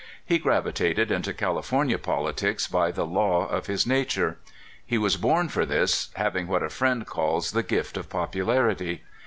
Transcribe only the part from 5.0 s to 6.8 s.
born for this, having what a